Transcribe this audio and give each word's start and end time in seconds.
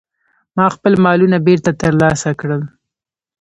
ما 0.55 0.65
خپل 0.75 0.93
مالونه 1.05 1.37
بیرته 1.45 1.71
ترلاسه 1.81 2.31
کړل. 2.39 2.61